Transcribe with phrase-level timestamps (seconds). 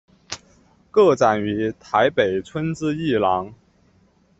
[0.89, 3.53] 个展于台北春之艺廊。